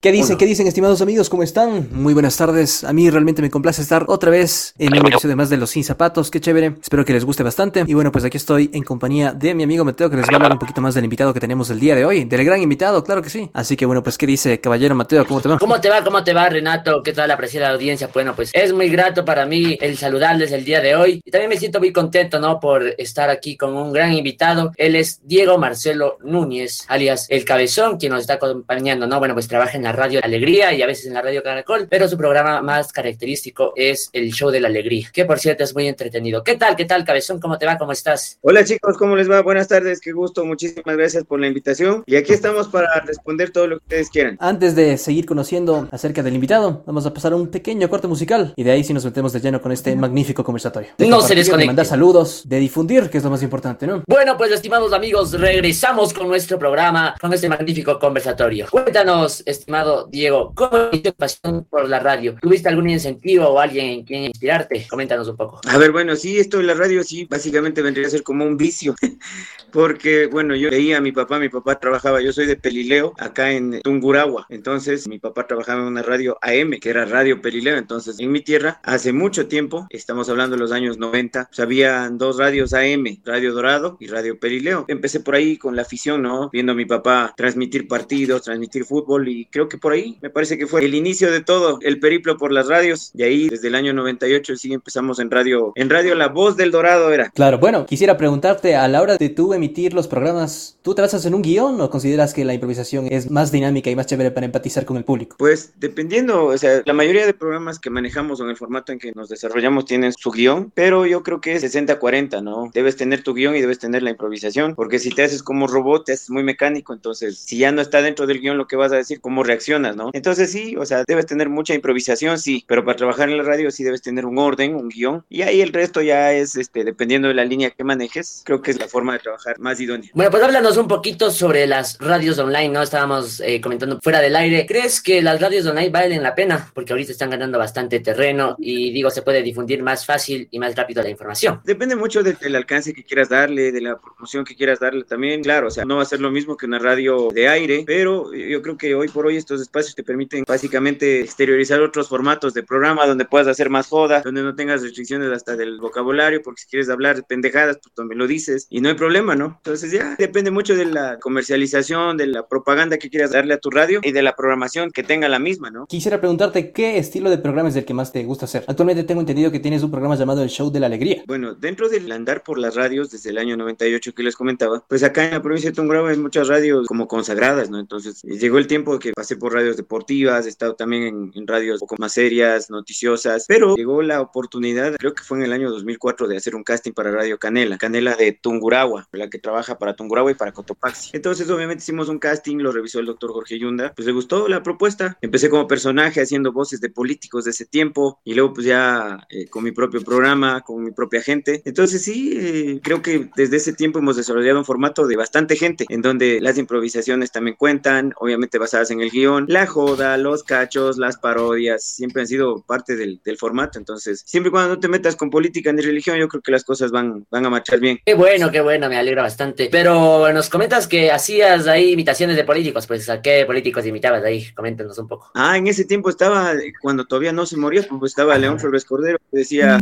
[0.00, 0.38] ¿Qué dicen?
[0.38, 1.28] ¿Qué dicen, estimados amigos?
[1.28, 1.88] ¿Cómo están?
[1.90, 2.84] Muy buenas tardes.
[2.84, 5.82] A mí realmente me complace estar otra vez en un episodio más de Los Sin
[5.82, 6.30] Zapatos.
[6.30, 6.76] Qué chévere.
[6.80, 7.82] Espero que les guste bastante.
[7.84, 10.36] Y bueno, pues aquí estoy en compañía de mi amigo Mateo, que les va a
[10.36, 12.22] hablar un poquito más del invitado que tenemos el día de hoy.
[12.26, 13.50] Del gran invitado, claro que sí.
[13.52, 15.26] Así que bueno, pues ¿qué dice, caballero Mateo?
[15.26, 15.58] ¿Cómo te va?
[15.58, 16.04] ¿Cómo te va?
[16.04, 17.02] ¿Cómo te va, Renato?
[17.02, 18.08] ¿Qué tal la apreciada audiencia?
[18.14, 21.20] Bueno, pues es muy grato para mí el saludarles el día de hoy.
[21.24, 22.60] Y también me siento muy contento, ¿no?
[22.60, 24.70] Por estar aquí con un gran invitado.
[24.76, 29.18] Él es Diego Marcelo Núñez, alias El Cabezón, quien nos está acompañando, ¿no?
[29.18, 32.08] Bueno, pues trabaja en la radio Alegría y a veces en la radio Caracol, pero
[32.08, 35.88] su programa más característico es el show de la alegría, que por cierto es muy
[35.88, 36.42] entretenido.
[36.42, 36.76] ¿Qué tal?
[36.76, 37.40] ¿Qué tal, Cabezón?
[37.40, 37.78] ¿Cómo te va?
[37.78, 38.38] ¿Cómo estás?
[38.42, 39.42] Hola chicos, ¿cómo les va?
[39.42, 43.66] Buenas tardes, qué gusto, muchísimas gracias por la invitación y aquí estamos para responder todo
[43.66, 44.36] lo que ustedes quieran.
[44.40, 48.52] Antes de seguir conociendo acerca del invitado, vamos a pasar a un pequeño corte musical
[48.56, 50.90] y de ahí sí nos metemos de lleno con este magnífico conversatorio.
[50.98, 51.62] De no se desconecte.
[51.62, 54.02] De mandar saludos, de difundir, que es lo más importante, ¿no?
[54.06, 58.66] Bueno, pues estimados amigos, regresamos con nuestro programa, con este magnífico conversatorio.
[58.70, 59.42] Cuéntanos,
[59.78, 62.36] estimado Diego, ¿Cómo inició tu pasión por la radio?
[62.40, 64.86] ¿Tuviste algún incentivo o alguien en quien inspirarte?
[64.88, 65.60] Coméntanos un poco.
[65.68, 68.56] A ver, bueno, sí, esto de la radio sí, básicamente vendría a ser como un
[68.56, 68.94] vicio,
[69.72, 73.52] porque, bueno, yo leía a mi papá, mi papá trabajaba, yo soy de Pelileo, acá
[73.52, 78.18] en Tunguragua, entonces mi papá trabajaba en una radio AM, que era Radio Pelileo, entonces
[78.18, 82.38] en mi tierra, hace mucho tiempo, estamos hablando de los años 90, pues, habían dos
[82.38, 84.84] radios AM, Radio Dorado y Radio Pelileo.
[84.88, 86.50] Empecé por ahí con la afición, ¿no?
[86.50, 90.58] Viendo a mi papá transmitir partidos, transmitir fútbol y creo que por ahí me parece
[90.58, 93.10] que fue el inicio de todo, el periplo por las radios.
[93.14, 96.70] Y ahí, desde el año 98, sí empezamos en radio, en radio La Voz del
[96.70, 97.30] Dorado era.
[97.30, 101.24] Claro, bueno, quisiera preguntarte, a la hora de tú emitir los programas, ¿tú te basas
[101.26, 104.46] en un guion o consideras que la improvisación es más dinámica y más chévere para
[104.46, 105.36] empatizar con el público?
[105.38, 108.98] Pues dependiendo, o sea, la mayoría de programas que manejamos o en el formato en
[108.98, 112.70] que nos desarrollamos tienen su guion, pero yo creo que es 60-40, ¿no?
[112.72, 116.08] Debes tener tu guion y debes tener la improvisación, porque si te haces como robot,
[116.10, 118.96] haces muy mecánico, entonces si ya no está dentro del guion lo que vas a
[118.96, 120.10] decir, cómo reaccionas, ¿no?
[120.12, 123.70] Entonces, sí, o sea, debes tener mucha improvisación, sí, pero para trabajar en la radio
[123.70, 127.28] sí debes tener un orden, un guion, y ahí el resto ya es, este, dependiendo
[127.28, 130.10] de la línea que manejes, creo que es la forma de trabajar más idónea.
[130.14, 132.82] Bueno, pues háblanos un poquito sobre las radios online, ¿no?
[132.82, 134.66] Estábamos eh, comentando fuera del aire.
[134.66, 136.70] ¿Crees que las radios online valen la pena?
[136.74, 140.74] Porque ahorita están ganando bastante terreno y digo, se puede difundir más fácil y más
[140.76, 141.60] rápido la información.
[141.64, 145.42] Depende mucho del, del alcance que quieras darle, de la promoción que quieras darle también.
[145.42, 148.32] Claro, o sea, no va a ser lo mismo que una radio de aire, pero
[148.32, 152.62] yo creo que hoy por hoy estos espacios te permiten básicamente exteriorizar otros formatos de
[152.62, 156.68] programa donde puedas hacer más joda, donde no tengas restricciones hasta del vocabulario, porque si
[156.68, 159.58] quieres hablar pendejadas, pues también lo dices y no hay problema, ¿no?
[159.64, 163.70] Entonces ya depende mucho de la comercialización, de la propaganda que quieras darle a tu
[163.70, 165.86] radio y de la programación que tenga la misma, ¿no?
[165.86, 168.64] Quisiera preguntarte qué estilo de programa es el que más te gusta hacer.
[168.68, 171.22] Actualmente tengo entendido que tienes un programa llamado El Show de la Alegría.
[171.26, 175.02] Bueno, dentro del andar por las radios desde el año 98 que les comentaba, pues
[175.02, 177.80] acá en la provincia de Tungurahua hay muchas radios como consagradas, ¿no?
[177.80, 181.88] Entonces llegó el tiempo que pasé por radios deportivas, he estado también en, radios un
[181.88, 186.28] poco más serias, noticiosas, pero llegó la oportunidad, creo que fue en el año 2004,
[186.28, 190.32] de hacer un casting para Radio Canela, Canela de Tungurahua, la que trabaja para Tungurahua
[190.32, 191.10] y para Cotopaxi.
[191.12, 194.62] Entonces, obviamente hicimos un casting, lo revisó el doctor Jorge Yunda, pues le gustó la
[194.62, 195.18] propuesta.
[195.20, 199.48] Empecé como personaje haciendo voces de políticos de ese tiempo y luego pues ya eh,
[199.48, 201.62] con mi propio programa, con mi propia gente.
[201.64, 205.86] Entonces sí, eh, creo que desde ese tiempo hemos desarrollado un formato de bastante gente,
[205.88, 210.98] en donde las improvisaciones también cuentan, obviamente basadas en el guion, la joda, los cachos,
[210.98, 213.78] las parodias, siempre han sido parte del, del, formato.
[213.78, 216.64] Entonces, siempre y cuando no te metas con política ni religión, yo creo que las
[216.64, 217.98] cosas van, van a marchar bien.
[218.04, 219.68] Qué bueno, qué bueno, me alegra bastante.
[219.70, 224.46] Pero nos comentas que hacías ahí imitaciones de políticos, pues ¿a qué políticos imitabas ahí?
[224.54, 225.30] Coméntanos un poco.
[225.34, 229.18] Ah, en ese tiempo estaba, cuando todavía no se moría, pues estaba León Flores Cordero,
[229.30, 229.78] que decía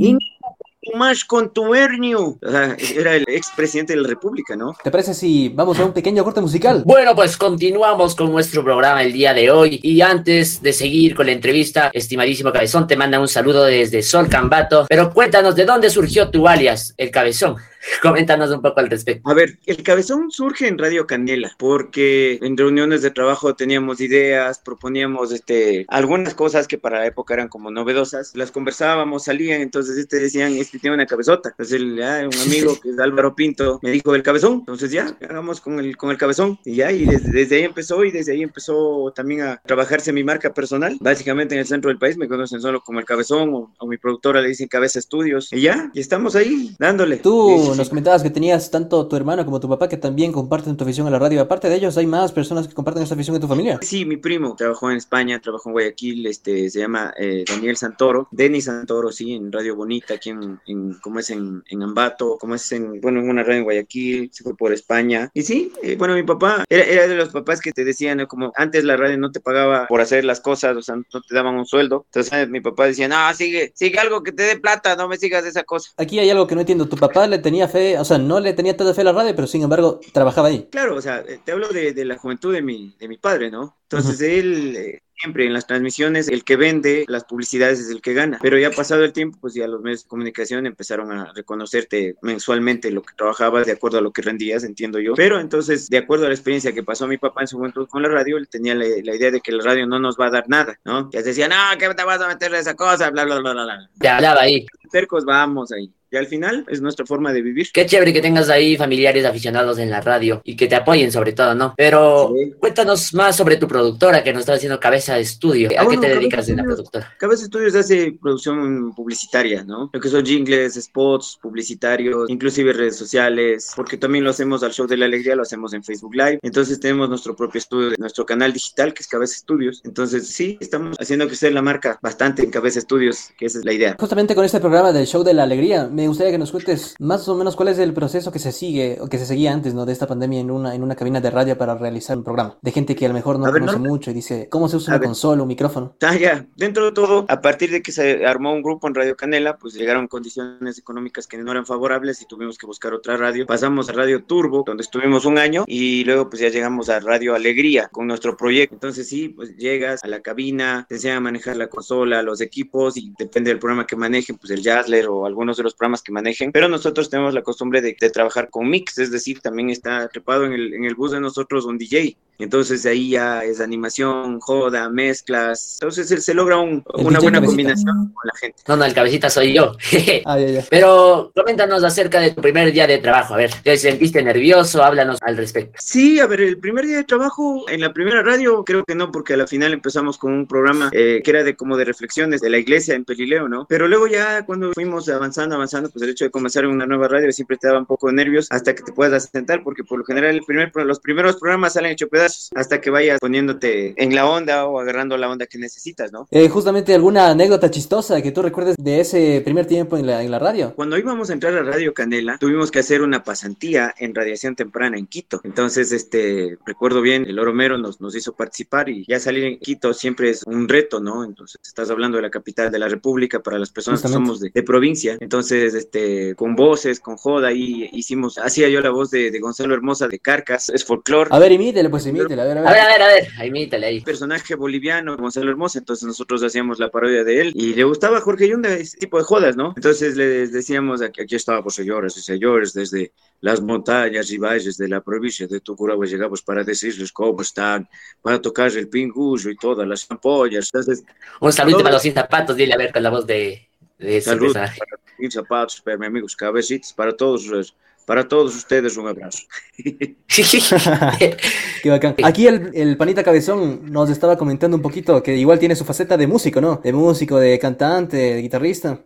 [0.94, 2.38] más contubernio.
[2.42, 4.74] O sea, era el expresidente de la República, ¿no?
[4.82, 6.82] ¿Te parece si vamos a un pequeño corte musical?
[6.84, 9.80] Bueno, pues continuamos con nuestro programa el día de hoy.
[9.82, 14.28] Y antes de seguir con la entrevista, estimadísimo Cabezón, te manda un saludo desde Sol
[14.28, 14.86] Cambato.
[14.88, 17.56] Pero cuéntanos de dónde surgió tu alias, el Cabezón.
[18.02, 19.28] Coméntanos un poco al respecto.
[19.28, 24.58] A ver, el cabezón surge en Radio Canela, porque en reuniones de trabajo teníamos ideas,
[24.58, 29.97] proponíamos este, algunas cosas que para la época eran como novedosas, las conversábamos, salían, entonces
[29.97, 31.50] este decían, este tiene una cabezota.
[31.50, 35.16] Entonces el, ah, un amigo que es Álvaro Pinto me dijo el cabezón, entonces ya,
[35.22, 36.59] hagamos con el, con el cabezón.
[36.65, 40.24] Y ya, y desde, desde ahí empezó, y desde ahí empezó también a trabajarse mi
[40.24, 40.97] marca personal.
[41.00, 43.97] Básicamente en el centro del país me conocen solo como el cabezón, o, o mi
[43.97, 45.53] productora le dicen Cabeza Estudios.
[45.53, 47.18] Y ya, y estamos ahí, dándole.
[47.18, 50.84] Tú nos comentabas que tenías tanto tu hermano como tu papá que también comparten tu
[50.84, 51.41] afición a la radio.
[51.41, 53.78] Aparte de ellos, ¿hay más personas que comparten esa afición en tu familia?
[53.83, 58.28] Sí, mi primo trabajó en España, trabajó en Guayaquil, este, se llama eh, Daniel Santoro,
[58.31, 62.55] Denis Santoro, sí, en Radio Bonita, aquí en, en como es en, en, Ambato, como
[62.55, 65.31] es en, bueno, en una radio en Guayaquil, se fue por España.
[65.34, 68.28] Y sí, eh, bueno, mi papá era, era, de los papás que te decían, ¿no?
[68.28, 71.34] como antes la radio no te pagaba por hacer las cosas, o sea, no te
[71.34, 72.07] daban un sueldo.
[72.07, 75.45] Entonces mi papá decía, no, sigue, sigue algo que te dé plata, no me sigas
[75.45, 75.91] esa cosa.
[75.97, 78.53] Aquí hay algo que no entiendo, tu papá le tenía fe, o sea, no le
[78.53, 80.68] tenía toda fe a la radio, pero sin embargo trabajaba ahí.
[80.71, 83.77] Claro, o sea, te hablo de, de la juventud de mi, de mi padre, ¿no?
[83.89, 84.39] Entonces uh -huh.
[84.39, 88.39] él eh, siempre en las transmisiones el que vende las publicidades es el que gana.
[88.42, 92.91] Pero ya pasado el tiempo, pues ya los medios de comunicación empezaron a reconocerte mensualmente
[92.91, 95.15] lo que trabajabas de acuerdo a lo que rendías, entiendo yo.
[95.15, 98.03] Pero entonces, de acuerdo a la experiencia que pasó mi papá en su momento con
[98.03, 100.30] la radio, él tenía la, la idea de que la radio no nos va a
[100.30, 101.10] dar nada, ¿no?
[101.13, 103.10] Ya decía, no, ¿qué te vas a meter esa cosa?
[103.10, 103.91] Bla, bla, bla, bla, bla.
[103.98, 104.66] Te hablaba ahí.
[104.91, 105.92] Cercos, vamos ahí.
[106.10, 107.68] Y al final es nuestra forma de vivir.
[107.72, 111.32] Qué chévere que tengas ahí familiares aficionados en la radio y que te apoyen sobre
[111.32, 111.74] todo, ¿no?
[111.76, 112.53] Pero sí.
[112.58, 115.68] cuéntanos más sobre tu productora que nos está haciendo Cabeza de Estudio.
[115.68, 117.14] ¿A ah, qué bueno, te dedicas en la productora?
[117.18, 119.91] Cabeza de Estudios hace producción publicitaria, ¿no?
[119.92, 124.86] Lo que son jingles, spots, publicitarios, inclusive redes sociales, porque también lo hacemos al Show
[124.86, 126.38] de la Alegría, lo hacemos en Facebook Live.
[126.42, 129.82] Entonces tenemos nuestro propio estudio, nuestro canal digital que es Cabeza Estudios.
[129.84, 133.72] Entonces sí, estamos haciendo crecer la marca bastante en Cabeza Estudios, que esa es la
[133.72, 133.97] idea.
[133.98, 137.27] Justamente con este programa del Show de la Alegría, me gustaría que nos cuentes más
[137.27, 139.87] o menos cuál es el proceso que se sigue o que se seguía antes ¿no?
[139.87, 142.59] de esta pandemia en una, en una cabina de radio para realizar un programa.
[142.60, 143.89] De gente que a lo mejor no a conoce ver, no.
[143.89, 145.07] mucho y dice, ¿cómo se usa a una ver.
[145.09, 145.97] consola, un micrófono?
[146.03, 149.16] Ah, ya, dentro de todo, a partir de que se armó un grupo en Radio
[149.16, 153.47] Canela, pues llegaron condiciones económicas que no eran favorables y tuvimos que buscar otra radio.
[153.47, 157.34] Pasamos a Radio Turbo, donde estuvimos un año y luego pues ya llegamos a Radio
[157.34, 158.75] Alegría con nuestro proyecto.
[158.75, 162.99] Entonces sí, pues llegas a la cabina, te enseñan a manejar la consola, los equipos
[162.99, 166.12] y depende del programa que manejen, pues el Jazzler o algunos de los programas que
[166.12, 170.09] manejen pero nosotros tenemos la costumbre de, de, trabajar con mix, es decir, también está
[170.09, 172.16] trepado en el, en el bus de nosotros un DJ.
[172.38, 175.78] Entonces ahí ya es animación, joda, mezclas.
[175.80, 177.47] Entonces se, se logra un, una buena cabecita.
[177.47, 178.62] combinación con la gente.
[178.68, 179.72] No, no, el cabecita soy yo.
[180.27, 180.65] ah, ya, ya.
[180.68, 183.34] Pero coméntanos acerca de tu primer día de trabajo.
[183.34, 184.83] A ver, ¿te sentiste nervioso?
[184.83, 185.78] Háblanos al respecto.
[185.83, 189.10] Sí, a ver, el primer día de trabajo en la primera radio, creo que no,
[189.10, 192.41] porque a la final empezamos con un programa eh, que era de como de reflexiones
[192.41, 193.66] de la iglesia en Pelileo, ¿no?
[193.68, 197.09] Pero luego ya cuando fuimos avanzando, avanzando, pues el hecho de comenzar en una nueva
[197.09, 199.98] radio siempre te daba un poco de nervios hasta que te puedas asentar, porque por
[199.98, 204.15] lo general el primer, los primeros programas salen hecho pedazos hasta que vayas poniéndote en
[204.15, 206.27] la onda o agarrando la onda que necesitas, ¿no?
[206.31, 210.31] Eh, justamente alguna anécdota chistosa que tú recuerdes de ese primer tiempo en la, en
[210.31, 210.75] la radio.
[210.75, 214.99] Cuando íbamos a entrar a Radio Canela, tuvimos que hacer una pasantía en radiación temprana
[214.99, 215.41] en Quito.
[215.45, 219.95] Entonces, este, recuerdo bien, el Oromero nos, nos hizo participar y ya salir en Quito
[219.95, 221.25] siempre es un reto, ¿no?
[221.25, 224.23] Entonces, estás hablando de la capital de la República para las personas Justamente.
[224.23, 225.17] que somos de, de, provincia.
[225.21, 229.75] Entonces, este, con voces, con joda, ahí hicimos, hacía yo la voz de, de Gonzalo
[229.75, 231.31] Hermosa de Carcas, es folclore.
[231.33, 232.59] A ver, imítele, pues imítele, a ver, a ver.
[232.59, 234.01] A ver, a ver, a ver, ahí imítele ahí.
[234.01, 238.21] Personaje boliviano, Gonzalo Hermosa, entonces nosotros hacíamos la parodia de él y le gustaba a
[238.21, 239.72] Jorge Yunda ese tipo de jodas, ¿no?
[239.77, 244.89] Entonces les decíamos, aquí, aquí estábamos señoras y señores, desde las montañas y valles de
[244.89, 247.89] la provincia de Tucurahua llegamos para decirles cómo están,
[248.22, 250.71] para tocar el pingullo y todas las ampollas.
[250.72, 251.04] Entonces,
[251.41, 253.68] Un saludo para los sin zapatos, dile a ver con la voz de,
[253.98, 257.75] de ese Salud para los sin zapatos, para mis amigos cabecitos, para todos los
[258.06, 259.40] para todos ustedes un abrazo.
[259.76, 262.14] Qué bacán.
[262.23, 266.16] Aquí el, el, panita cabezón nos estaba comentando un poquito que igual tiene su faceta
[266.16, 266.80] de músico, ¿no?
[266.82, 269.00] De músico, de cantante, de guitarrista.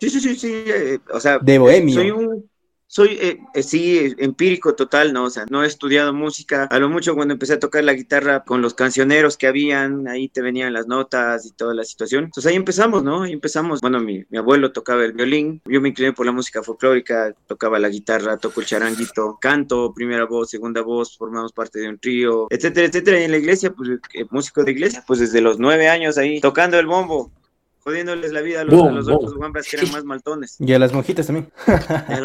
[0.00, 0.64] Sí, sí, sí, sí.
[0.66, 1.94] Eh, o sea, de bohemio.
[1.94, 2.49] Soy un,
[2.92, 5.26] soy, eh, eh, sí, empírico total, ¿no?
[5.26, 6.64] O sea, no he estudiado música.
[6.64, 10.28] A lo mucho cuando empecé a tocar la guitarra con los cancioneros que habían, ahí
[10.28, 12.24] te venían las notas y toda la situación.
[12.24, 13.22] Entonces ahí empezamos, ¿no?
[13.22, 13.80] Ahí empezamos.
[13.80, 17.78] Bueno, mi, mi abuelo tocaba el violín, yo me incliné por la música folclórica, tocaba
[17.78, 22.48] la guitarra, toco el charanguito, canto, primera voz, segunda voz, formamos parte de un trío,
[22.50, 23.20] etcétera, etcétera.
[23.20, 26.40] Y en la iglesia, pues, eh, músico de iglesia, pues desde los nueve años ahí,
[26.40, 27.30] tocando el bombo
[27.82, 30.56] jodiéndoles la vida a los, boom, a los otros guambras que eran más maltones.
[30.58, 31.50] Y a las monjitas también.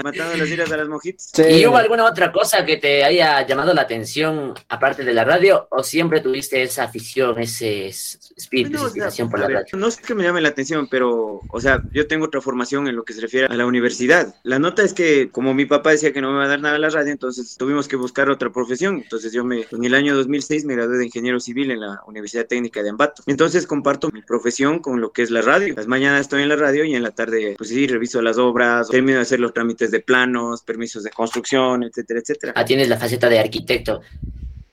[0.03, 1.31] matando las iras a las monjitas.
[1.33, 1.43] Sí.
[1.43, 5.67] ¿Y hubo alguna otra cosa que te haya llamado la atención aparte de la radio
[5.71, 9.77] o siempre tuviste esa afición, ese espíritu, bueno, esa inspiración por la radio?
[9.77, 12.95] No es que me llame la atención, pero, o sea, yo tengo otra formación en
[12.95, 14.35] lo que se refiere a la universidad.
[14.43, 16.75] La nota es que, como mi papá decía que no me iba a dar nada
[16.75, 18.97] a la radio, entonces tuvimos que buscar otra profesión.
[18.97, 22.45] Entonces yo me, en el año 2006 me gradué de ingeniero civil en la Universidad
[22.45, 23.23] Técnica de Ambato.
[23.25, 25.73] Entonces comparto mi profesión con lo que es la radio.
[25.75, 28.89] Las mañanas estoy en la radio y en la tarde, pues sí, reviso las obras,
[28.89, 32.53] termino de hacer los trámites de planos, permisos de construcción, etcétera, etcétera.
[32.55, 34.01] Ah, tienes la faceta de arquitecto.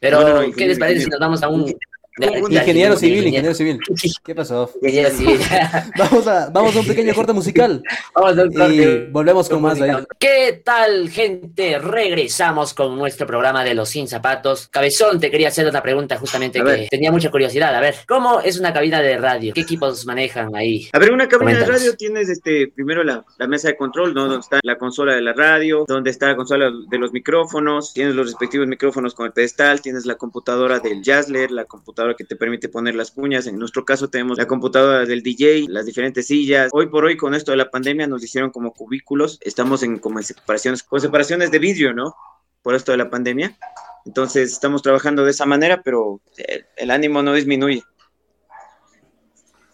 [0.00, 1.72] Pero, no, no, no, ¿qué les parece si nos vamos a un,
[2.18, 3.80] Ingeniero civil, ingeniero civil.
[4.22, 4.70] ¿Qué pasó?
[4.82, 5.40] Ingeniero civil.
[5.98, 7.82] vamos, a, vamos a un pequeño corte musical.
[8.14, 8.74] Vamos a un corte.
[8.74, 9.90] Y volvemos con más ahí.
[10.18, 11.78] ¿Qué tal, gente?
[11.78, 14.68] Regresamos con nuestro programa de los sin zapatos.
[14.68, 17.74] Cabezón, te quería hacer una pregunta justamente que tenía mucha curiosidad.
[17.74, 19.54] A ver, ¿cómo es una cabina de radio?
[19.54, 20.90] ¿Qué equipos manejan ahí?
[20.92, 24.26] A ver, una cabina de radio tienes este primero la, la, mesa de control, ¿no?
[24.26, 28.14] Donde está la consola de la radio, donde está la consola de los micrófonos, tienes
[28.14, 32.36] los respectivos micrófonos con el pedestal, tienes la computadora del Jazzler, la computadora que te
[32.36, 33.46] permite poner las cuñas.
[33.46, 36.70] En nuestro caso tenemos la computadora del DJ, las diferentes sillas.
[36.72, 39.38] Hoy por hoy con esto de la pandemia nos hicieron como cubículos.
[39.42, 42.14] Estamos en como separaciones, con separaciones de vidrio, ¿no?
[42.62, 43.56] Por esto de la pandemia.
[44.04, 47.82] Entonces estamos trabajando de esa manera, pero el, el ánimo no disminuye.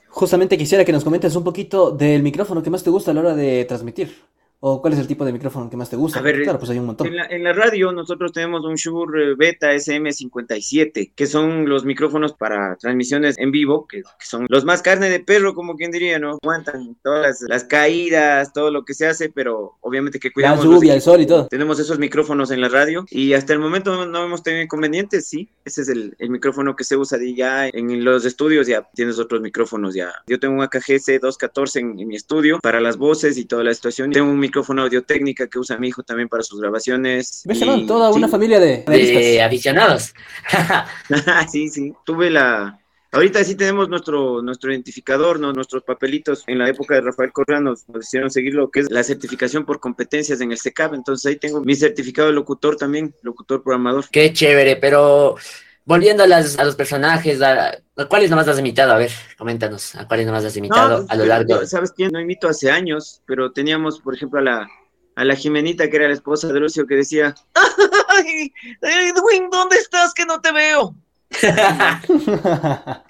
[0.09, 3.21] Justamente quisiera que nos comentes un poquito del micrófono que más te gusta a la
[3.21, 4.15] hora de transmitir.
[4.61, 6.19] ¿O cuál es el tipo de micrófono que más te gusta?
[6.19, 7.07] A ver, claro, pues hay un montón.
[7.07, 12.33] En la, en la radio nosotros tenemos un Shure Beta SM57, que son los micrófonos
[12.33, 16.19] para transmisiones en vivo, que, que, son los más carne de perro, como quien diría,
[16.19, 16.39] ¿no?
[16.43, 20.65] Aguantan todas las, las caídas, todo lo que se hace, pero obviamente que cuidamos.
[20.65, 21.47] La lluvia, el sol y todo.
[21.47, 25.49] Tenemos esos micrófonos en la radio y hasta el momento no, hemos tenido inconvenientes, sí.
[25.65, 29.41] Ese es el, el, micrófono que se usa ya en los estudios, ya tienes otros
[29.41, 30.13] micrófonos ya.
[30.27, 33.73] Yo tengo un AKG 214 en, en mi estudio para las voces y toda la
[33.73, 34.11] situación.
[34.11, 37.43] Tengo un micrófono audio técnica que usa mi hijo también para sus grabaciones.
[37.45, 40.13] ¿Ves, y, Toda una familia de, de, de aficionados.
[41.53, 41.93] sí, sí.
[42.05, 42.79] Tuve la,
[43.11, 45.53] Ahorita sí tenemos nuestro, nuestro identificador, ¿no?
[45.55, 46.45] nuestros papelitos.
[46.47, 49.65] En la época de Rafael Correa nos, nos, hicieron seguir lo que es la certificación
[49.65, 50.93] por competencias en el CECAP.
[50.93, 54.05] Entonces ahí tengo mi certificado de locutor también, locutor programador.
[54.11, 55.37] Qué chévere, pero
[55.89, 58.93] volviendo a, las, a los personajes, a, ¿a, cuáles nomás has imitado?
[58.93, 61.65] A ver, coméntanos, ¿a cuáles nomás has imitado no, a lo largo?
[61.65, 62.13] ¿Sabes quién?
[62.13, 64.69] No imito hace años, pero teníamos, por ejemplo, a la,
[65.17, 67.35] a la Jimenita, que era la esposa de Lucio, que decía,
[68.09, 68.53] ¡Ay,
[68.83, 70.95] Edwin, ¿dónde estás que no te veo?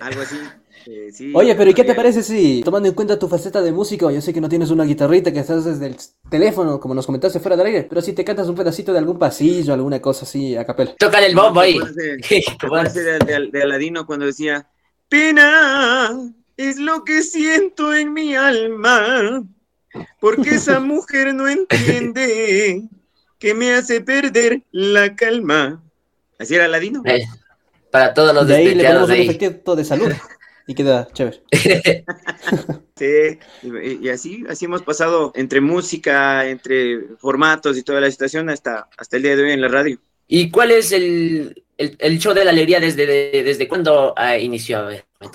[0.00, 0.40] Algo así.
[0.86, 3.72] Eh, sí, Oye, pero ¿y qué te parece si, tomando en cuenta tu faceta de
[3.72, 5.96] músico, yo sé que no tienes una guitarrita que estás desde el
[6.30, 9.18] teléfono, como nos comentaste fuera del aire, pero si te cantas un pedacito de algún
[9.18, 10.94] pasillo, alguna cosa así a capela?
[10.98, 11.78] Tocan el bombo ahí.
[11.94, 14.68] de, de, de Aladino cuando decía,
[15.08, 16.10] pena
[16.56, 19.44] es lo que siento en mi alma,
[20.20, 22.82] porque esa mujer no entiende
[23.38, 25.82] que me hace perder la calma.
[26.38, 27.02] Así era Aladino.
[27.04, 27.24] Eh,
[27.90, 30.10] para todos los de ahí le ponemos un efecto de salud
[30.66, 31.42] y queda chévere.
[32.96, 38.50] sí, y, y, así, así hemos pasado entre música, entre formatos y toda la situación
[38.50, 39.98] hasta, hasta el día de hoy en la radio.
[40.28, 41.61] ¿Y cuál es el,
[41.98, 44.88] el, show de la alegría desde, de, desde cuándo uh, inició?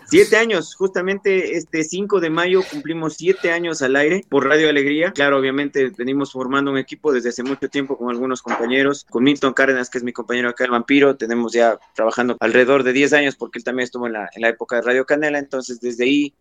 [0.09, 5.11] Siete años, justamente este 5 de mayo cumplimos siete años al aire por Radio Alegría.
[5.11, 9.53] Claro, obviamente venimos formando un equipo desde hace mucho tiempo con algunos compañeros, con Milton
[9.53, 13.35] Cárdenas, que es mi compañero acá, el vampiro, tenemos ya trabajando alrededor de 10 años
[13.35, 16.33] porque él también estuvo en la, en la época de Radio Canela, entonces desde ahí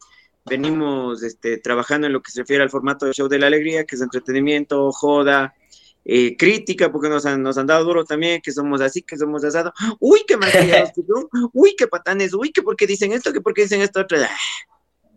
[0.48, 3.84] venimos este, trabajando en lo que se refiere al formato de show de la alegría,
[3.84, 5.54] que es entretenimiento, joda,
[6.08, 9.44] eh, crítica, porque nos han, nos han dado duro también, que somos así, que somos
[9.44, 9.72] asado.
[9.98, 10.50] Uy, qué mal
[11.52, 14.18] uy, qué patanes, uy, que porque dicen esto, que porque dicen esto, otro.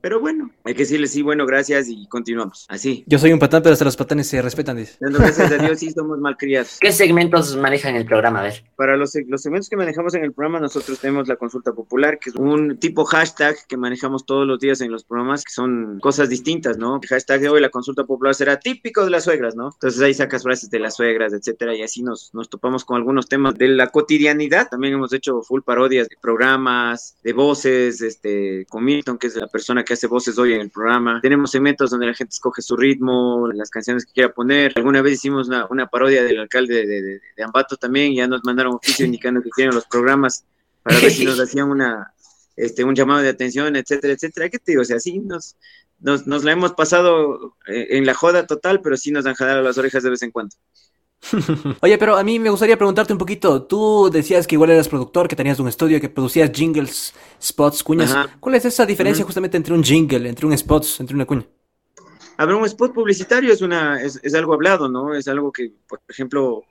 [0.01, 2.65] Pero bueno, hay que decirle sí, bueno, gracias y continuamos.
[2.69, 3.03] Así.
[3.07, 4.97] Yo soy un patán, pero hasta los patanes se respetan, dice.
[4.99, 6.77] Dando gracias a Dios, sí somos malcriados.
[6.79, 8.39] ¿Qué segmentos manejan el programa?
[8.39, 8.63] A ver.
[8.75, 12.29] Para los, los segmentos que manejamos en el programa, nosotros tenemos la consulta popular, que
[12.29, 16.29] es un tipo hashtag que manejamos todos los días en los programas, que son cosas
[16.29, 16.99] distintas, ¿no?
[17.01, 19.71] El hashtag de hoy, la consulta popular, será típico de las suegras, ¿no?
[19.73, 23.27] Entonces ahí sacas frases de las suegras, etcétera, y así nos, nos topamos con algunos
[23.27, 24.69] temas de la cotidianidad.
[24.69, 29.47] También hemos hecho full parodias de programas, de voces, este, con Milton, que es la
[29.47, 31.19] persona que hace voces hoy en el programa.
[31.21, 34.73] Tenemos segmentos donde la gente escoge su ritmo, las canciones que quiera poner.
[34.75, 38.43] Alguna vez hicimos una, una parodia del alcalde de, de, de, Ambato también, ya nos
[38.43, 40.45] mandaron oficio indicando que quieren los programas
[40.83, 42.13] para ver si nos hacían una,
[42.55, 44.49] este, un llamado de atención, etcétera, etcétera.
[44.49, 44.81] ¿Qué te digo?
[44.81, 45.55] O sea, sí nos,
[45.99, 49.77] nos, nos la hemos pasado en la joda total, pero sí nos han jalado las
[49.77, 50.55] orejas de vez en cuando.
[51.81, 53.63] Oye, pero a mí me gustaría preguntarte un poquito.
[53.63, 58.11] Tú decías que igual eras productor, que tenías un estudio, que producías jingles, spots, cuñas.
[58.11, 58.37] Ajá.
[58.39, 59.27] ¿Cuál es esa diferencia uh -huh.
[59.27, 61.45] justamente entre un jingle, entre un spot, entre una cuña?
[62.37, 65.13] A ver, un spot publicitario es, una, es, es algo hablado, ¿no?
[65.13, 66.63] Es algo que, por ejemplo,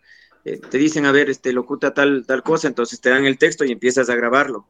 [0.45, 3.65] eh, te dicen, a ver, este, locuta tal, tal cosa, entonces te dan el texto
[3.67, 4.67] y empiezas a grabarlo.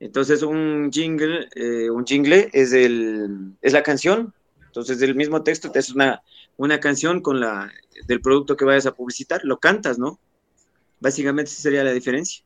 [0.00, 4.34] Entonces, un jingle, eh, un jingle es, el, es la canción.
[4.66, 6.20] Entonces, del mismo texto te es una,
[6.56, 7.72] una canción con la
[8.06, 10.18] del producto que vayas a publicitar, lo cantas, ¿no?
[11.00, 12.44] Básicamente esa sería la diferencia.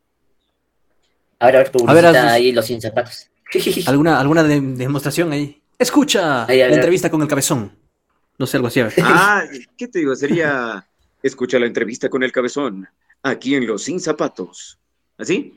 [1.39, 3.29] A ver, a ver, publicita a ver, ahí los sin zapatos.
[3.87, 5.61] ¿Alguna, alguna de, demostración ahí?
[5.77, 7.71] Escucha ahí, la entrevista con el cabezón.
[8.37, 8.79] No sé, algo así.
[8.79, 8.93] A ver.
[9.03, 9.43] Ah,
[9.77, 10.15] ¿qué te digo?
[10.15, 10.85] Sería,
[11.23, 12.87] escucha la entrevista con el cabezón,
[13.23, 14.77] aquí en Los Sin Zapatos.
[15.17, 15.55] ¿Así?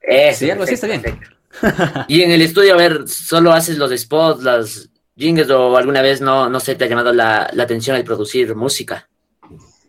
[0.00, 1.02] Eso, sí, algo así está bien.
[2.08, 6.20] y en el estudio, a ver, ¿solo haces los spots, las jingles o alguna vez
[6.20, 9.08] no, no se te ha llamado la, la atención el producir música?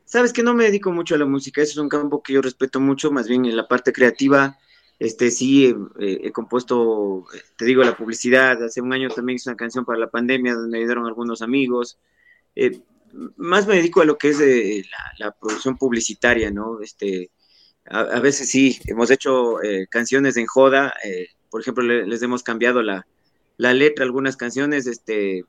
[0.05, 2.41] Sabes que no me dedico mucho a la música, eso es un campo que yo
[2.41, 4.57] respeto mucho, más bien en la parte creativa,
[4.99, 7.25] este sí he compuesto,
[7.57, 10.69] te digo, la publicidad, hace un año también hice una canción para la pandemia donde
[10.69, 11.97] me ayudaron algunos amigos,
[12.55, 12.79] eh,
[13.37, 14.85] más me dedico a lo que es eh,
[15.17, 16.79] la, producción publicitaria, ¿no?
[16.79, 17.31] Este,
[17.85, 20.93] a, veces sí, hemos hecho eh, canciones en joda,
[21.49, 23.05] por ejemplo, les hemos cambiado la,
[23.63, 25.45] la letra algunas canciones, este,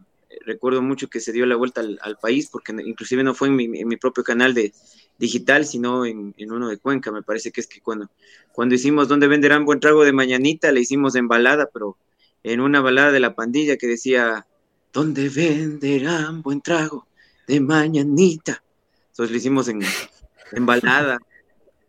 [0.46, 3.96] recuerdo mucho que se dio la vuelta al, país, porque inclusive no fue en mi,
[3.96, 4.72] propio canal de
[5.18, 8.08] digital, sino en, uno de Cuenca, me parece que es que cuando,
[8.52, 10.70] cuando hicimos ¿Dónde venderán buen trago de mañanita?
[10.70, 11.96] Le hicimos en balada, pero
[12.44, 14.46] en una balada de la pandilla que decía,
[14.92, 17.08] ¿Dónde venderán buen trago
[17.48, 18.62] de mañanita?
[19.08, 19.80] Entonces le hicimos en,
[20.52, 21.18] en balada,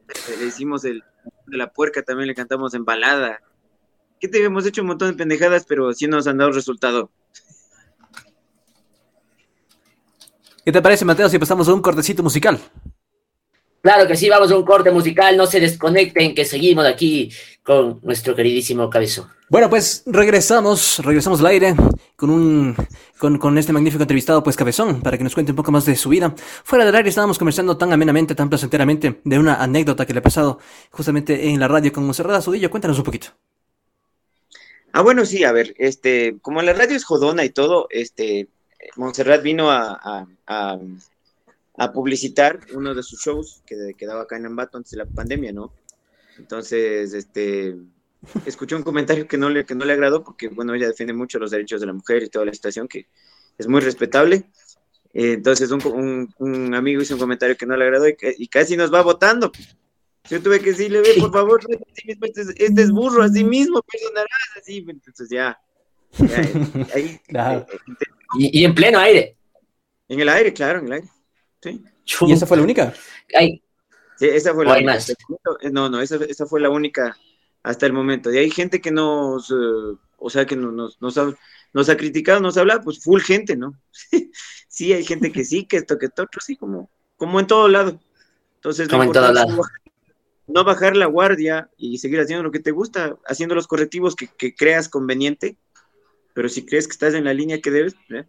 [0.39, 1.03] le hicimos el
[1.45, 3.43] de la puerca, también le cantamos en balada.
[4.25, 7.11] ¿Qué te hemos hecho un montón de pendejadas, pero sí nos han dado resultado.
[10.65, 12.59] ¿Qué te parece, Mateo, si pasamos a un cortecito musical?
[13.83, 17.99] Claro que sí, vamos a un corte musical, no se desconecten, que seguimos aquí con
[18.01, 19.27] nuestro queridísimo Cabezón.
[19.47, 21.75] Bueno, pues regresamos, regresamos al aire
[22.15, 22.75] con un
[23.19, 25.95] con, con, este magnífico entrevistado, pues Cabezón, para que nos cuente un poco más de
[25.95, 26.33] su vida.
[26.63, 30.23] Fuera del aire estábamos conversando tan amenamente, tan placenteramente, de una anécdota que le ha
[30.23, 30.57] pasado
[30.89, 32.71] justamente en la radio con Monserrat Sudillo.
[32.71, 33.27] Cuéntanos un poquito.
[34.97, 38.47] Ah, bueno, sí, a ver, este, como la radio es jodona y todo, este,
[38.95, 40.25] Montserrat vino a,
[41.93, 45.73] publicitar uno de sus shows que quedaba acá en Ambato antes de la pandemia, ¿no?
[46.37, 47.75] Entonces, este,
[48.45, 51.39] escuché un comentario que no le, que no le agradó porque, bueno, ella defiende mucho
[51.39, 53.07] los derechos de la mujer y toda la situación que
[53.57, 54.45] es muy respetable.
[55.13, 59.51] entonces, un, amigo hizo un comentario que no le agradó y, casi nos va votando.
[60.29, 64.83] Yo tuve que decirle, ve, por favor, este, este, es burro, así mismo, personarás, así.
[64.87, 65.59] Entonces, ya,
[66.93, 67.65] ahí, claro.
[67.69, 69.37] Eh, y, en pleno aire.
[70.07, 71.09] En el aire, claro, en el aire.
[71.61, 71.83] Sí.
[72.21, 72.93] ¿Y esa fue la única?
[74.17, 74.97] Sí, esa fue la única.
[75.71, 77.15] No, no, esa, esa, fue la única
[77.63, 78.31] hasta el momento.
[78.31, 81.33] Y hay gente que nos, eh, o sea, que nos, nos, ha,
[81.73, 83.79] nos ha criticado, nos ha hablado, pues full gente, ¿no?
[84.67, 87.67] sí, hay gente que sí, que esto, que esto, otro, sí, como, como en todo
[87.67, 87.99] lado.
[88.55, 89.61] Entonces, como en todo lado.
[90.47, 94.27] No bajar la guardia y seguir haciendo lo que te gusta, haciendo los correctivos que,
[94.27, 95.57] que creas conveniente
[96.35, 98.25] pero si crees que estás en la línea que debes, ¿eh?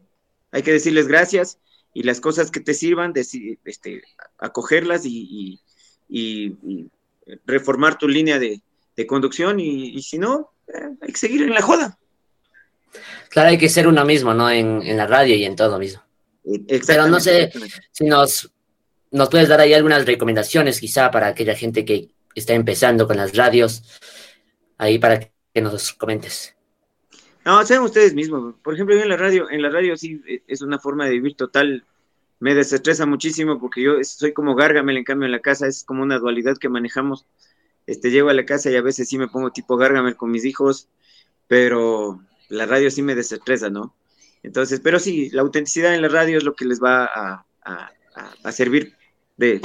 [0.53, 1.59] hay que decirles gracias
[1.93, 4.03] y las cosas que te sirvan, este,
[4.39, 5.61] acogerlas y,
[7.45, 8.63] reformar tu línea de,
[9.09, 11.99] conducción y, si no, eh, hay que seguir en la joda.
[13.29, 14.49] Claro, hay que ser uno mismo, ¿no?
[14.49, 16.01] En, la radio y en todo mismo.
[16.87, 17.51] Pero no sé
[17.91, 18.53] si nos,
[19.11, 23.35] nos puedes dar ahí algunas recomendaciones quizá para aquella gente que está empezando con las
[23.37, 23.83] radios,
[24.79, 26.55] ahí para que nos comentes.
[27.45, 28.55] No, sean ustedes mismos.
[28.63, 31.13] Por ejemplo, yo en la radio, en la radio sí e, es una forma de
[31.13, 31.85] vivir total.
[32.41, 36.03] Me desestresa muchísimo porque yo soy como Gargamel, en cambio en la casa es como
[36.03, 37.25] una dualidad que manejamos.
[37.87, 40.45] Este, llego a la casa y a veces sí me pongo tipo Gargamel con mis
[40.45, 40.89] hijos,
[41.47, 43.95] pero la radio sí me desestresa, ¿no?
[44.43, 48.97] Entonces, pero sí, la autenticidad en la radio es lo que les va a, servir
[49.37, 49.61] de,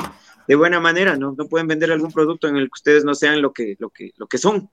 [0.47, 1.34] de, buena manera, ¿no?
[1.38, 4.12] No pueden vender algún producto en el que ustedes no sean lo que, lo que,
[4.17, 4.69] lo que son.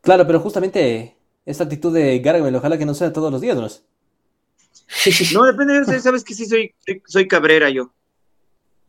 [0.00, 3.66] Claro, pero justamente esta actitud de Gargamel, ojalá que no sea todos los días, ¿no?
[5.32, 6.74] No, depende, de sabes que sí soy,
[7.06, 7.92] soy cabrera yo,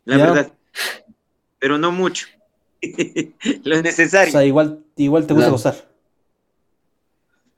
[0.06, 0.54] la verdad,
[1.60, 2.28] pero no mucho,
[3.64, 4.30] lo es necesario.
[4.30, 5.90] O sea, igual, igual te gusta gozar.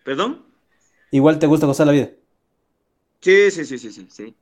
[0.04, 0.46] ¿Perdón?
[1.12, 2.12] Igual te gusta gozar la vida.
[3.22, 4.36] Sí, sí, sí, sí, sí.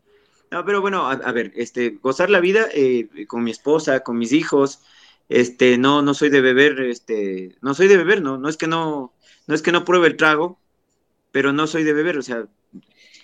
[0.50, 4.32] No, pero bueno, a, ver, este, gozar la vida eh, con mi esposa, con mis
[4.32, 4.82] hijos,
[5.28, 8.68] este, no, no soy de beber, este, no soy de beber, no, no es que
[8.68, 9.14] no,
[9.46, 10.58] no es que no pruebe el trago,
[11.32, 12.48] pero no soy de beber, o sea,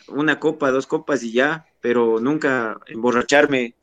[0.09, 3.75] una copa, dos copas y ya, pero nunca emborracharme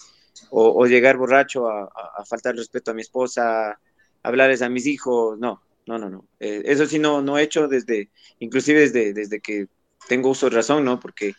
[0.51, 3.81] o, llegar borracho a, faltar respeto a mi esposa,
[4.23, 6.27] hablarles a mis hijos, no, no, no, no.
[6.41, 9.69] Eh, eso sí no, no he hecho desde, inclusive desde, desde que
[10.09, 11.01] tengo uso de razón, ¿no?
[11.01, 11.35] Porque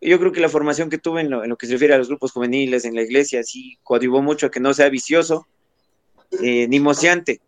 [0.00, 1.98] yo creo que la formación que tuve en lo, en lo que se refiere a
[1.98, 5.46] los grupos juveniles, en la iglesia, sí coadyuvó mucho a que no sea vicioso,
[6.42, 7.40] eh, ni moceante.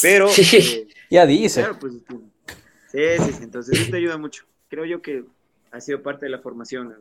[0.00, 0.28] Pero.
[0.36, 1.64] Eh, ya dice.
[1.80, 1.94] Pues,
[2.92, 4.44] este, sí, sí, entonces eso te ayuda mucho.
[4.68, 5.24] Creo yo que
[5.72, 6.94] ha sido parte de la formación.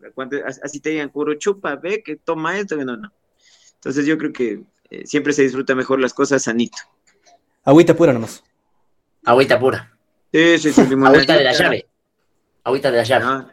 [0.62, 3.12] así te digan, curo chupa, ve que toma esto, no, no.
[3.76, 6.78] Entonces yo creo que eh, siempre se disfruta mejor las cosas sanito.
[7.63, 8.44] Agüita pura nomás.
[9.24, 9.96] Agüita pura.
[10.32, 10.82] Sí, sí, sí.
[10.82, 11.86] Agüita de la llave.
[12.63, 13.53] Agüita de la llave.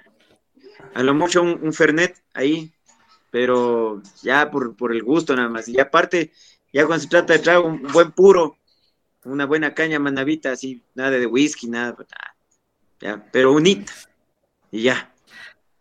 [0.94, 2.72] A lo mucho un, Fernet ahí,
[3.30, 5.68] pero ya por, por el gusto nada más.
[5.68, 6.32] Y aparte,
[6.72, 8.56] Ya cuando se trata de traer un buen puro,
[9.24, 12.08] una buena caña manavita, así, nada de whisky, nada, pues,
[13.00, 13.92] ya, pero unita,
[14.70, 15.12] y ya.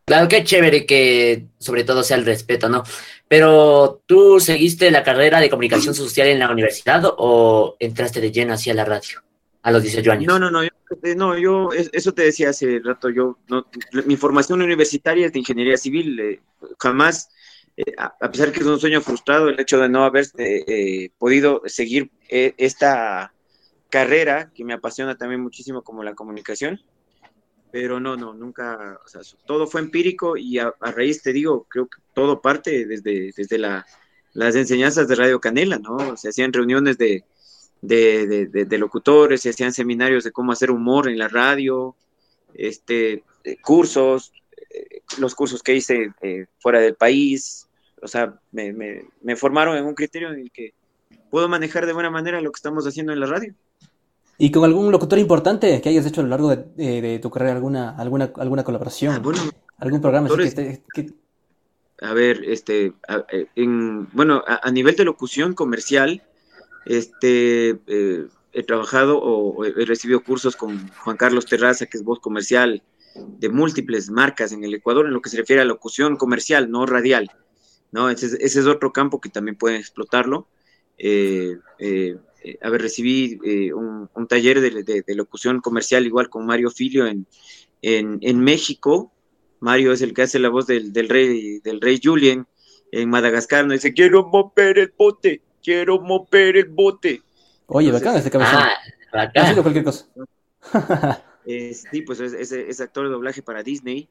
[0.06, 2.84] Claro, qué chévere que sobre todo sea el respeto, ¿no?
[3.28, 8.54] Pero tú seguiste la carrera de comunicación social en la universidad o entraste de lleno
[8.54, 9.22] hacia la radio
[9.62, 10.28] a los 18 años?
[10.28, 10.70] No, no, no, yo,
[11.04, 13.38] eh, no, yo eso te decía hace rato, yo,
[14.06, 16.42] mi formación universitaria es de ingeniería civil, eh,
[16.80, 17.30] jamás,
[17.76, 20.28] eh, a pesar que es un sueño frustrado el hecho de no haber
[21.18, 23.34] podido seguir esta
[23.90, 26.82] carrera que me apasiona también muchísimo como la comunicación,
[27.72, 31.88] pero no, no, nunca, o sea, todo fue empírico y a, raíz, te digo, creo
[31.88, 33.86] que todo parte desde, desde la,
[34.34, 36.18] las enseñanzas de Radio Canela, ¿no?
[36.18, 37.24] Se hacían reuniones de,
[37.82, 41.96] de, de, locutores, se hacían seminarios de cómo hacer humor en la radio,
[42.54, 44.34] este, eh, cursos,
[44.70, 47.68] eh, los cursos que hice eh, fuera del país,
[48.02, 50.74] o sea, me, me, me formaron en un criterio en el que
[51.30, 53.54] puedo manejar de buena manera lo que estamos haciendo en la radio.
[54.38, 57.90] ¿Y con algún locutor importante que hayas hecho a lo largo de, tu carrera alguna,
[57.98, 59.14] alguna, alguna colaboración?
[59.14, 59.42] Ah, bueno,
[59.80, 60.30] ¿Algún programa?
[62.02, 62.94] A ver, este,
[63.56, 66.24] en, bueno, a, nivel de locución comercial,
[66.86, 72.20] este, eh, he trabajado o he recibido cursos con Juan Carlos Terraza, que es voz
[72.20, 72.84] comercial
[73.16, 76.86] de múltiples marcas en el Ecuador, en lo que se refiere a locución comercial, no
[76.86, 77.32] radial.
[77.92, 78.10] ¿no?
[78.10, 80.48] Ese, es otro campo que también pueden explotarlo.
[80.98, 82.18] Eh, eh,
[82.62, 87.28] a ver, recibí eh, un, taller de, locución comercial igual con Mario Filio en,
[87.82, 89.12] en, México.
[89.60, 92.48] Mario es el que hace la voz del, rey del rey Julien
[92.92, 93.66] en Madagascar.
[93.66, 97.22] No dice, quiero mover el bote, quiero mover el bote.
[97.68, 98.60] Oye, bacán este cabezón.
[98.60, 98.78] Ah,
[99.12, 99.62] bacán.
[99.62, 100.08] cualquier cosa.
[101.46, 104.10] sí, pues es, actor de doblaje para Disney.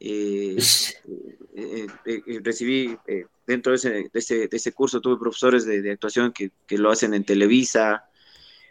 [0.00, 0.56] Eh,
[2.42, 2.96] recibí
[3.46, 6.90] dentro de ese, de ese, de ese curso tuve profesores de, actuación que, que, lo
[6.90, 8.04] hacen en Televisa.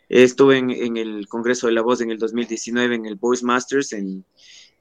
[0.09, 3.93] Estuve en, en, el Congreso de la Voz en el 2019 en el Voice Masters
[3.93, 4.25] en,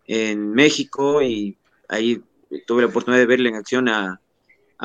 [0.07, 1.57] en México y
[1.89, 2.23] ahí
[2.67, 4.22] tuve la oportunidad de verle en acción a,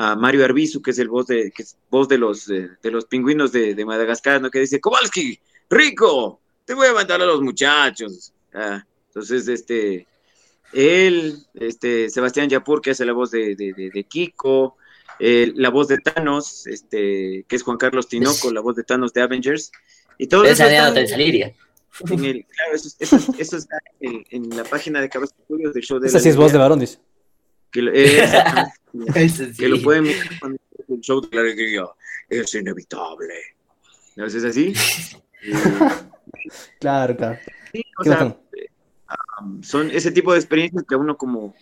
[0.00, 3.06] a Mario Arbizu, que es el voz de, que es voz de los, de, los
[3.06, 4.48] pingüinos de, de, Madagascar, ¿no?
[4.48, 8.32] que dice, Kowalski, rico, te voy a mandar a los muchachos.
[8.54, 10.06] Ah, entonces, este,
[10.72, 14.76] él, este, Sebastián Yapur, que hace la voz de, de Kiko,
[15.18, 19.12] eh, la voz de Thanos, este, que es Juan Carlos Tinoco, la voz de Thanos
[19.12, 19.72] de Avengers.
[20.16, 20.64] Y todo eso.
[20.64, 22.88] Está en claro, eso,
[23.36, 26.06] eso, está en, la página de Cabeza Estudios del show de.
[26.06, 26.98] Esa sí es voz de varón, dice.
[27.70, 28.28] Que lo, eh,
[29.58, 31.84] que lo pueden ver cuando el show de la alegría
[32.28, 33.34] es inevitable.
[34.16, 34.72] ¿No es así?
[36.80, 37.38] claro, claro.
[37.72, 38.66] Sí, o sea, eh,
[39.40, 41.54] um, son ese tipo de experiencias que uno como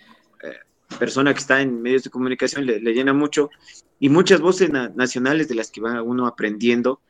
[0.99, 3.51] persona que está en medios de comunicación le, llena mucho
[3.99, 7.01] y muchas voces nacionales de las que va uno aprendiendo.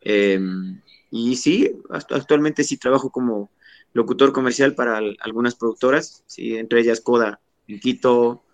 [0.00, 0.80] Em,
[1.10, 3.50] y sí, actualmente sí trabajo como
[3.92, 8.44] locutor comercial para algunas productoras, sí, entre ellas Coda Quito,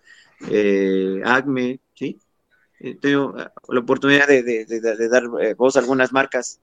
[0.49, 2.19] eh, Acme, sí.
[2.79, 4.65] Eh, tengo eh, la oportunidad de,
[5.09, 5.23] dar
[5.55, 6.59] voz a algunas marcas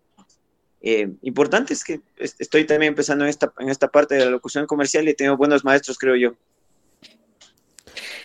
[1.22, 5.14] importantes que estoy también empezando en esta, en esta parte de la locución comercial y
[5.14, 6.34] tengo buenos maestros, creo yo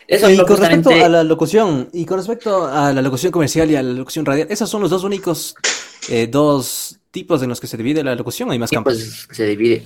[0.07, 3.83] y con respecto a la locución, y con respecto a la locución comercial y a
[3.83, 5.55] la locución radial, esos son los dos únicos
[6.09, 9.27] eh, dos tipos en los que se divide la locución, hay más campos.
[9.31, 9.85] se divide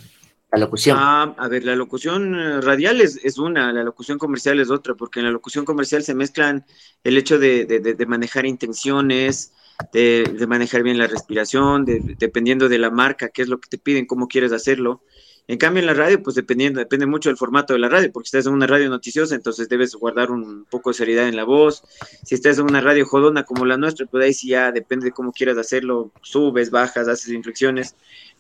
[0.52, 0.98] la locución.
[1.00, 4.96] Ah, a ver, la locución eh, radial es, es, una, la locución comercial es otra,
[4.96, 6.66] porque en la locución comercial se mezclan
[7.04, 9.54] el hecho de, de, manejar intenciones,
[9.94, 14.08] de, manejar bien la respiración, dependiendo de la marca, qué es lo que te piden,
[14.08, 15.04] cómo quieres hacerlo.
[15.50, 18.30] En cambio, en la radio, pues dependiendo, depende mucho del formato de la radio, porque
[18.30, 21.44] si estás en una radio noticiosa, entonces debes guardar un poco de seriedad en la
[21.44, 21.82] voz.
[22.24, 25.12] Si estás en una radio jodona como la nuestra, pues ahí sí ya depende de
[25.12, 27.96] cómo quieras hacerlo, subes, bajas, haces inflexiones.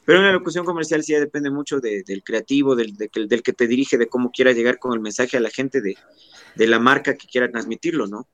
[0.06, 3.98] Pero en la locución comercial sí depende mucho del creativo, del, del que te dirige,
[3.98, 5.96] de cómo quieras llegar con el mensaje a la gente de,
[6.56, 8.28] de la marca que quiera transmitirlo, ¿no?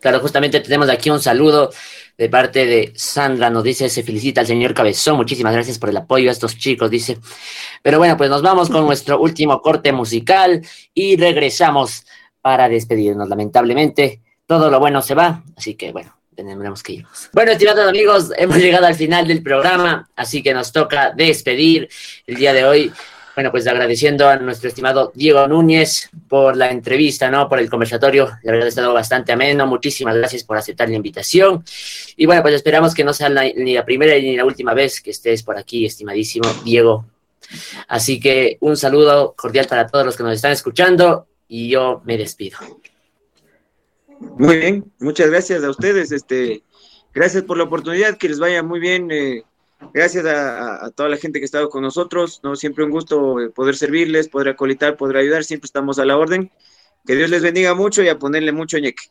[0.00, 1.70] Claro, justamente tenemos aquí un saludo
[2.18, 5.96] de parte de Sandra, nos dice, se felicita al señor Cabezón, muchísimas gracias por el
[5.96, 7.18] apoyo a estos chicos, dice.
[7.82, 10.60] Pero bueno, pues nos vamos con nuestro último corte musical
[10.92, 12.04] y regresamos
[12.40, 13.28] para despedirnos.
[13.28, 17.30] Lamentablemente, todo lo bueno se va, así que bueno, tendremos que irnos.
[17.32, 21.88] Bueno, estimados amigos, hemos llegado al final del programa, así que nos toca despedir
[22.26, 22.92] el día de hoy.
[23.34, 27.48] Bueno, pues agradeciendo a nuestro estimado Diego Núñez por la entrevista, ¿no?
[27.48, 28.30] Por el conversatorio.
[28.44, 29.66] La verdad ha estado bastante ameno.
[29.66, 31.64] Muchísimas gracias por aceptar la invitación.
[32.16, 35.10] Y bueno, pues esperamos que no sea ni la primera ni la última vez que
[35.10, 37.06] estés por aquí, estimadísimo Diego.
[37.88, 42.16] Así que un saludo cordial para todos los que nos están escuchando y yo me
[42.16, 42.58] despido.
[44.20, 46.12] Muy bien, muchas gracias a ustedes.
[46.12, 46.62] Este,
[47.12, 49.10] gracias por la oportunidad, que les vaya muy bien.
[49.10, 49.42] Eh,
[49.92, 52.56] gracias a, toda la gente que ha estado con nosotros, ¿no?
[52.56, 56.50] Siempre un gusto eh, poder servirles, poder acolitar, poder ayudar, siempre estamos a la orden.
[57.06, 59.04] Que Dios les bendiga mucho y a ponerle mucho ñeque.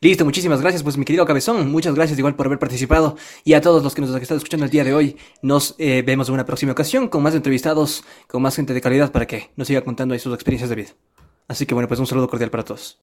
[0.00, 3.62] Listo, muchísimas gracias, pues mi querido Cabezón, muchas gracias igual por haber participado y a
[3.62, 6.44] todos los que nos están escuchando el día de hoy, nos eh, vemos en una
[6.44, 10.12] próxima ocasión con más entrevistados, con más gente de calidad para que nos siga contando
[10.12, 10.90] ahí sus experiencias de vida.
[11.48, 12.94] Así que bueno, pues un saludo cordial para todos.